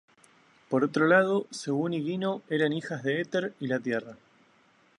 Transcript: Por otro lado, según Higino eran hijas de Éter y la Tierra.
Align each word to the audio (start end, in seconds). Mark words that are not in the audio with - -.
Por 0.67 0.83
otro 0.83 1.05
lado, 1.05 1.45
según 1.51 1.93
Higino 1.93 2.41
eran 2.49 2.73
hijas 2.73 3.03
de 3.03 3.21
Éter 3.21 3.53
y 3.59 3.67
la 3.67 3.79
Tierra. 3.79 4.17